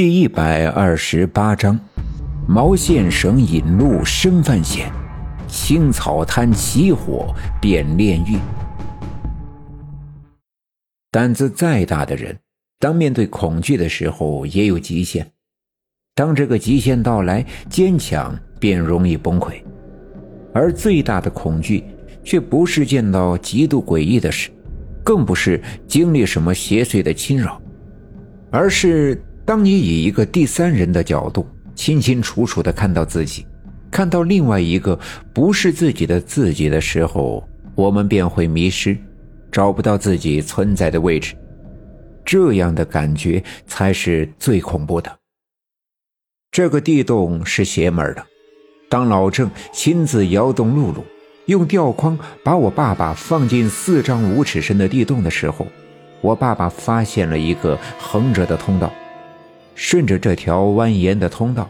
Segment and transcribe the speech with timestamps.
[0.00, 1.78] 第一百二十八章：
[2.48, 4.90] 毛线绳引路生犯险，
[5.46, 8.38] 青草滩起火变炼狱。
[11.10, 12.34] 胆子再大的人，
[12.78, 15.30] 当面对恐惧的时候也有极限。
[16.14, 19.62] 当这个极限到来，坚强便容易崩溃。
[20.54, 21.84] 而最大的恐惧，
[22.24, 24.48] 却不是见到极度诡异的事，
[25.04, 27.60] 更不是经历什么邪祟的侵扰，
[28.50, 29.22] 而是。
[29.50, 31.44] 当你以一个第三人的角度，
[31.74, 33.44] 清清楚楚地看到自己，
[33.90, 34.96] 看到另外一个
[35.34, 37.42] 不是自己的自己的时候，
[37.74, 38.96] 我们便会迷失，
[39.50, 41.34] 找不到自己存在的位置。
[42.24, 45.10] 这样的感觉才是最恐怖的。
[46.52, 48.24] 这个地洞是邪门的。
[48.88, 51.04] 当老郑亲自摇动露露，
[51.46, 55.66] 用吊筐把我爸爸放进四丈五尺深的地洞的时候，
[56.20, 58.92] 我爸爸发现了一个横着的通道。
[59.82, 61.66] 顺着这条蜿蜒的通道，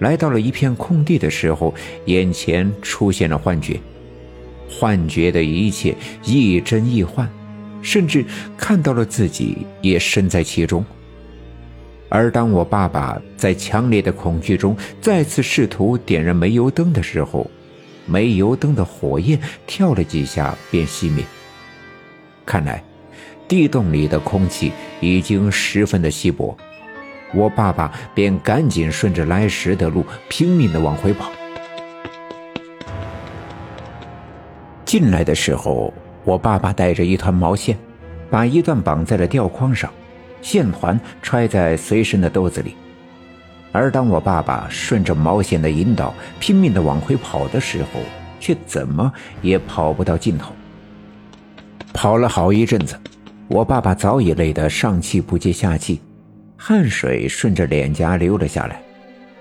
[0.00, 1.72] 来到了一片空地的时候，
[2.06, 3.80] 眼前出现了幻觉。
[4.68, 7.30] 幻觉的一切亦真亦幻，
[7.80, 8.26] 甚至
[8.58, 10.84] 看到了自己也身在其中。
[12.08, 17.48] 而当我爸爸在强烈的恐惧中再次试图点燃煤油灯的时候，
[18.06, 19.38] 煤油灯的火焰
[19.68, 21.24] 跳了几下便熄灭。
[22.44, 22.82] 看来，
[23.46, 26.58] 地洞里的空气已经十分的稀薄。
[27.34, 31.30] 我爸爸便赶紧顺着来时的路拼命地往回跑。
[34.84, 35.92] 进来的时候，
[36.24, 37.78] 我爸爸带着一团毛线，
[38.30, 39.90] 把一段绑在了吊筐上，
[40.42, 42.76] 线团揣在随身的兜子里。
[43.72, 48.00] 而当我爸爸顺着毛线的引导拼命地往回跑的时候，
[48.38, 49.10] 却怎么
[49.40, 50.52] 也跑不到尽头。
[51.94, 52.94] 跑了好一阵子，
[53.48, 56.02] 我爸爸早已累得上气不接下气。
[56.64, 58.80] 汗水顺着脸颊流了下来，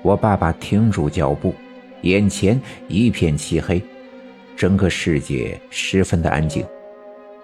[0.00, 1.54] 我爸爸停住脚步，
[2.00, 3.82] 眼前一片漆黑，
[4.56, 6.64] 整个世界十分的安静，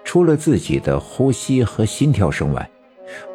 [0.03, 2.67] 除了自己的呼吸和心跳声外，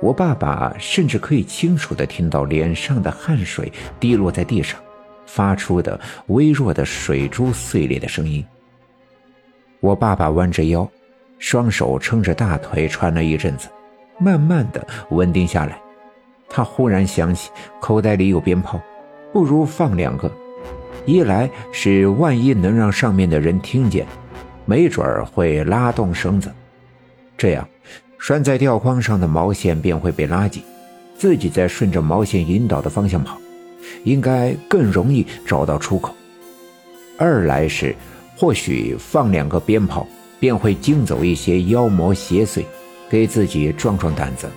[0.03, 4.77] 我爸爸甚至可以清楚地听到脸上的汗水滴落在地上，
[5.27, 8.45] 发出的微弱的水珠碎裂的声音。
[9.79, 10.91] 我爸爸弯着腰，
[11.39, 13.69] 双手撑着大腿喘了一阵子，
[14.19, 15.81] 慢慢的稳定下来。
[16.49, 17.51] 他忽然想起
[17.81, 18.81] 口袋里有鞭炮，
[19.33, 20.31] 不如放两个。
[21.07, 24.07] 一来是万一能让上面的人听见，
[24.65, 26.51] 没准儿会拉动绳子，
[27.37, 27.69] 这样
[28.19, 30.63] 拴在吊筐上的毛线便会被拉紧，
[31.17, 33.37] 自己再顺着毛线引导的方向跑，
[34.05, 36.15] 应该更容易找到出口。
[37.19, 37.95] 二来是
[38.37, 40.07] 或许放两个鞭炮，
[40.41, 42.65] 便会惊走一些妖魔邪祟，
[43.11, 44.49] 给自己壮壮胆子。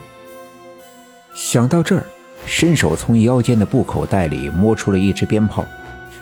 [1.38, 2.04] 想到这儿，
[2.48, 5.64] 伸手从腰间的布口袋里摸出了一支鞭炮，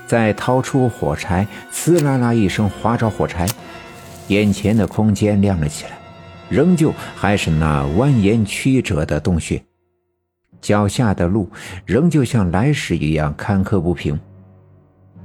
[0.05, 3.47] 再掏出火柴，呲啦啦一声划着火柴，
[4.27, 5.91] 眼前的空间亮了起来，
[6.49, 9.63] 仍旧还是那蜿蜒曲折的洞穴，
[10.59, 11.49] 脚下的路
[11.85, 14.19] 仍旧像来时一样坎坷不平。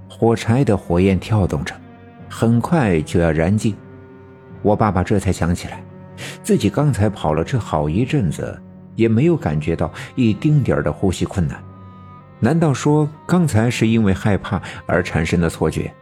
[0.09, 1.75] 火柴的火焰跳动着，
[2.28, 3.75] 很快就要燃尽。
[4.62, 5.83] 我爸爸这才想起来，
[6.45, 8.57] 自己刚才跑了这好一阵子。
[8.95, 11.62] 也没有感觉到一丁点的呼吸困难，
[12.39, 15.93] 难道说刚才是因为害怕而产生的错觉，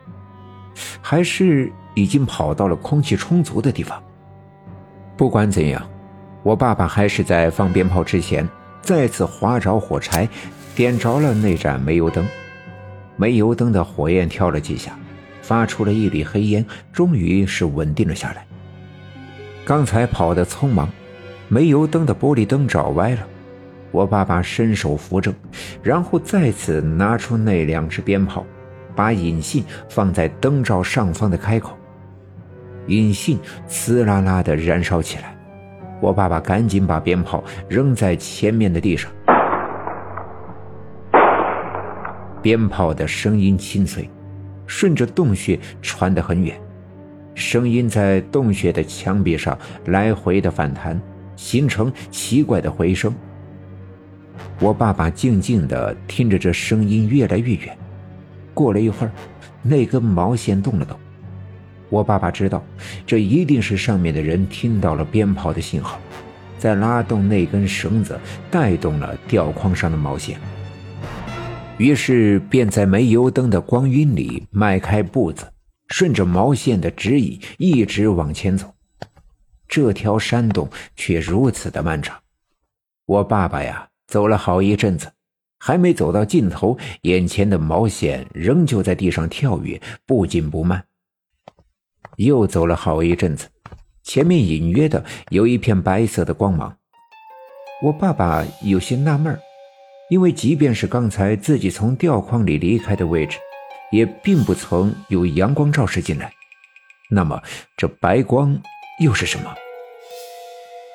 [1.00, 4.02] 还是已经跑到了空气充足的地方？
[5.16, 5.82] 不管怎样，
[6.42, 8.48] 我爸爸还是在放鞭炮之前
[8.80, 10.28] 再次划着火柴，
[10.74, 12.26] 点着了那盏煤油灯。
[13.16, 14.96] 煤油灯的火焰跳了几下，
[15.42, 18.46] 发出了一缕黑烟，终于是稳定了下来。
[19.64, 20.88] 刚才跑得匆忙。
[21.50, 23.26] 煤油灯的玻璃灯找歪了，
[23.90, 25.34] 我爸爸伸手扶正，
[25.82, 28.44] 然后再次拿出那两只鞭炮，
[28.94, 31.74] 把引信放在灯罩上方的开口，
[32.88, 35.34] 引信呲啦啦的燃烧起来。
[36.00, 39.10] 我爸爸赶紧把鞭炮扔在前面的地上，
[42.42, 44.08] 鞭炮的声音清脆，
[44.66, 46.60] 顺着洞穴传得很远，
[47.34, 51.00] 声音在洞穴的墙壁上来回的反弹。
[51.38, 53.14] 形成奇怪的回声。
[54.60, 57.78] 我爸爸静静地听着这声音越来越远。
[58.52, 59.12] 过了一会儿，
[59.62, 60.98] 那根毛线动了动。
[61.88, 62.62] 我爸爸知道，
[63.06, 65.98] 这一定是上面的人听到了鞭炮的信号，
[66.58, 68.18] 在拉动那根绳子，
[68.50, 70.38] 带动了吊筐上的毛线。
[71.78, 75.46] 于是便在煤油灯的光晕里迈开步子，
[75.86, 78.74] 顺着毛线的指引一直往前走。
[79.68, 82.18] 这条山洞却如此的漫长，
[83.04, 85.12] 我爸爸呀，走了好一阵子，
[85.58, 90.82] 还没走到尽头，眼前的毛线仍旧在地上跳跃，不紧不慢。
[92.16, 93.46] 又走了好一阵子，
[94.02, 96.74] 前面隐约的有一片白色的光芒。
[97.82, 99.38] 我爸爸有些纳闷
[100.10, 103.38] 因为即便是刚才自己从吊筐里离开的位置，
[103.92, 106.32] 也并不曾有阳光照射进来。
[107.10, 107.40] 那么
[107.76, 108.60] 这白光
[108.98, 109.54] 又是什么？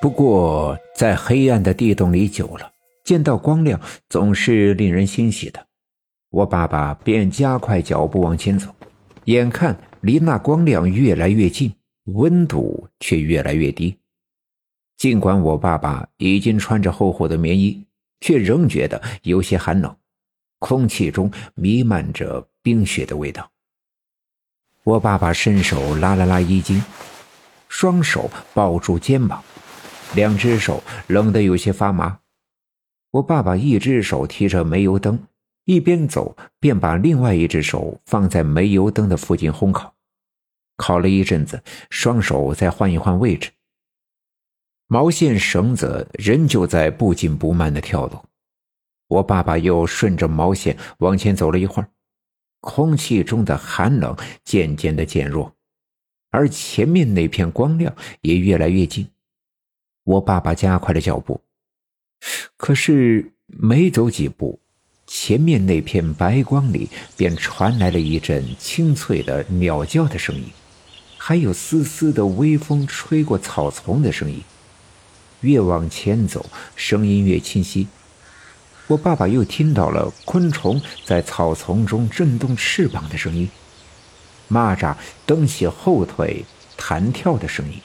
[0.00, 2.70] 不过在黑暗的地洞里久了。
[3.04, 3.78] 见到光亮
[4.08, 5.66] 总是令人欣喜的，
[6.30, 8.74] 我爸爸便加快脚步往前走，
[9.24, 11.70] 眼看离那光亮越来越近，
[12.04, 13.94] 温度却越来越低。
[14.96, 17.84] 尽管我爸爸已经穿着厚厚的棉衣，
[18.20, 19.94] 却仍觉得有些寒冷，
[20.58, 23.50] 空气中弥漫着冰雪的味道。
[24.82, 26.82] 我爸爸伸手拉了拉衣襟，
[27.76, 29.42] 双手抱住肩膀，
[30.14, 32.20] 两只手冷得有些发麻。
[33.10, 35.18] 我爸爸一只手提着煤油灯，
[35.64, 39.92] 一边走便把另外一只手放在煤油灯的附近烘烤，
[40.76, 41.60] 烤了一阵子，
[41.90, 43.50] 双手再换一换位置。
[44.86, 48.24] 毛线绳子仍旧在不紧不慢的跳动。
[49.08, 51.88] 我爸爸又顺着毛线往前走了一会儿，
[52.60, 55.53] 空气中的寒冷渐渐的减弱，
[56.34, 59.06] 而前面那片光亮也越来越近。
[60.02, 61.40] 我爸爸加快了脚步。
[62.56, 64.58] 可是没走几步，
[65.06, 70.46] 前面那片白光里便传来了一阵清脆的鸟叫的声音，
[71.16, 74.42] 还有丝丝的微风吹过草丛的声音。
[75.42, 76.44] 越往前走，
[76.74, 77.86] 声音越清晰。
[78.88, 83.48] 我爸爸又听到了昆虫在草丛中震动翅膀的声音，
[84.50, 84.94] 蚂蚱
[85.26, 86.44] 蹬起后腿
[86.76, 87.78] 弹跳的声音。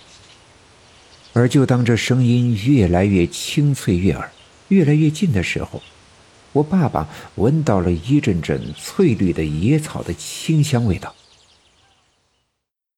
[1.33, 4.31] 而就当这声音越来越清脆悦耳，
[4.69, 5.81] 越来越近的时候，
[6.51, 11.15] 我爸爸闻到了一阵阵翠绿的野草的清香味道。